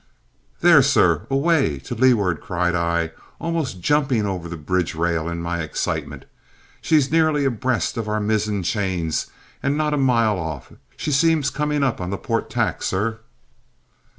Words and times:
"There, 0.61 0.81
sir, 0.81 1.27
away 1.29 1.77
to 1.81 1.93
leeward," 1.93 2.41
cried 2.41 2.73
I, 2.73 3.11
almost 3.39 3.81
jumping 3.81 4.25
over 4.25 4.49
the 4.49 4.57
bridge 4.57 4.95
rail 4.95 5.29
in 5.29 5.43
my 5.43 5.59
excitement. 5.61 6.25
"She's 6.81 7.11
nearly 7.11 7.45
abreast 7.45 7.97
of 7.97 8.09
our 8.09 8.19
mizzen 8.19 8.63
chains 8.63 9.27
and 9.61 9.77
not 9.77 9.93
a 9.93 9.97
mile 9.97 10.39
off. 10.39 10.73
She 10.97 11.11
seems 11.11 11.51
coming 11.51 11.83
up 11.83 12.01
on 12.01 12.09
the 12.09 12.17
port 12.17 12.49
tack, 12.49 12.81
sir!" 12.81 13.19